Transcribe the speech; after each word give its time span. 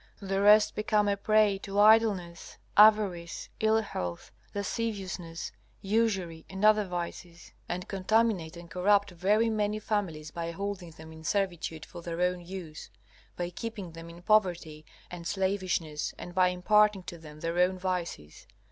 The 0.19 0.41
rest 0.41 0.73
become 0.73 1.07
a 1.07 1.15
prey 1.15 1.59
to 1.59 1.79
idleness, 1.79 2.57
avarice, 2.75 3.49
ill 3.59 3.83
health, 3.83 4.31
lasciviousness, 4.55 5.51
usury, 5.79 6.43
and 6.49 6.65
other 6.65 6.85
vices, 6.85 7.51
and 7.69 7.87
contaminate 7.87 8.57
and 8.57 8.67
corrupt 8.67 9.11
very 9.11 9.47
many 9.51 9.77
families 9.77 10.31
by 10.31 10.49
holding 10.49 10.89
them 10.89 11.11
in 11.13 11.23
servitude 11.23 11.85
for 11.85 12.01
their 12.01 12.19
own 12.19 12.41
use, 12.43 12.89
by 13.37 13.51
keeping 13.51 13.91
them 13.91 14.09
in 14.09 14.23
poverty 14.23 14.87
and 15.11 15.27
slavishness, 15.27 16.15
and 16.17 16.33
by 16.33 16.47
imparting 16.47 17.03
to 17.03 17.19
them 17.19 17.41
their 17.41 17.59
own 17.59 17.77
vices. 17.77 18.47